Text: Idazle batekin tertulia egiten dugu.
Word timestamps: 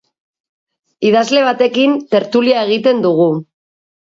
Idazle 1.09 1.43
batekin 1.49 1.93
tertulia 2.15 2.65
egiten 2.71 3.05
dugu. 3.07 3.29